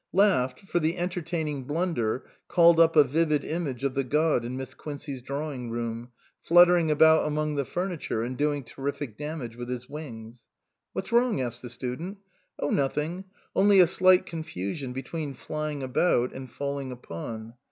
Laughed, 0.13 0.61
for 0.61 0.79
the 0.79 0.97
entertaining 0.97 1.63
blunder 1.63 2.25
called 2.47 2.79
up 2.79 2.95
a 2.95 3.03
vivid 3.03 3.45
image 3.45 3.83
of 3.83 3.93
the 3.93 4.03
god 4.03 4.43
in 4.43 4.57
Miss 4.57 4.73
Quincey's 4.73 5.21
drawing 5.21 5.69
room, 5.69 6.09
fluttering 6.41 6.89
about 6.89 7.27
among 7.27 7.53
the 7.53 7.63
furniture 7.65 8.23
and 8.23 8.35
doing 8.35 8.63
terrific 8.63 9.15
damage 9.15 9.55
with 9.55 9.69
his 9.69 9.87
wings." 9.87 10.47
What's 10.93 11.11
wrong?" 11.11 11.39
asked 11.39 11.61
the 11.61 11.69
student." 11.69 12.17
Oh 12.59 12.71
nothing; 12.71 13.25
only 13.55 13.79
a 13.79 13.85
slight 13.85 14.25
confusion 14.25 14.91
be 14.91 15.03
tween 15.03 15.35
flying 15.35 15.83
about 15.83 16.33
and 16.33 16.51
falling 16.51 16.91
upon. 16.91 17.53